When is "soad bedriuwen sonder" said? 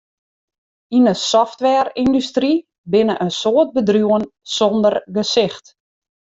3.41-4.95